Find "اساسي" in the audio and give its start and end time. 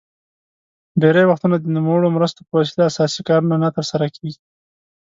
2.91-3.21